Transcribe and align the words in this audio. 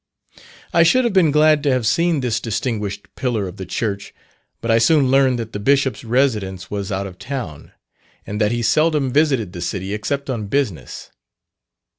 I 0.73 0.81
should 0.81 1.03
have 1.03 1.13
been 1.13 1.29
glad 1.29 1.61
to 1.61 1.69
have 1.71 1.85
seen 1.85 2.21
this 2.21 2.39
distinguished 2.39 3.13
pillar 3.13 3.47
of 3.47 3.57
the 3.57 3.67
Church, 3.67 4.15
but 4.59 4.71
I 4.71 4.79
soon 4.79 5.11
learned 5.11 5.37
that 5.37 5.53
the 5.53 5.59
Bishop's 5.59 6.03
residence 6.03 6.71
was 6.71 6.91
out 6.91 7.05
of 7.05 7.19
town, 7.19 7.71
and 8.25 8.41
that 8.41 8.51
he 8.51 8.63
seldom 8.63 9.13
visited 9.13 9.53
the 9.53 9.61
city 9.61 9.93
except 9.93 10.27
on 10.27 10.47
business. 10.47 11.11